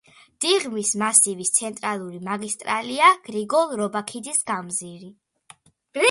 დიღმის 0.43 0.91
მასივის 1.01 1.51
ცენტრალური 1.57 2.21
მაგისტრალია 2.29 3.09
გრიგოლ 3.27 3.75
რობაქიძის 3.81 4.41
გამზირი. 4.53 5.11